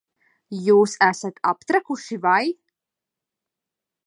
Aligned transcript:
Jūs 0.67 0.95
esat 1.07 1.37
aptrakuši, 1.51 2.19
vai? 2.27 2.43